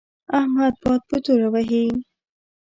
[0.39, 1.85] احمد باد په توره وهي.